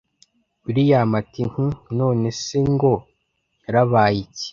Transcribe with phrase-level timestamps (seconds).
[0.65, 2.93] william ati hhm nonese ngo
[3.63, 4.35] yarabayik